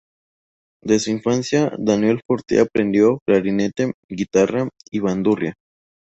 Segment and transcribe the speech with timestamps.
[0.83, 5.53] En su infancia Daniel Fortea aprendió clarinete, guitarra y bandurria.